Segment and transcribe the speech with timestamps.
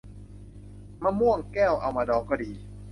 [1.03, 2.51] มะม่วงแก้ว เอามาดองก็ดี